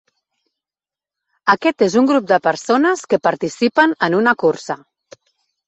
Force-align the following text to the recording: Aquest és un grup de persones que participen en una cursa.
Aquest 1.55 1.85
és 1.89 1.99
un 2.01 2.09
grup 2.13 2.25
de 2.33 2.41
persones 2.49 3.05
que 3.13 3.21
participen 3.29 3.97
en 4.11 4.19
una 4.25 4.37
cursa. 4.47 4.81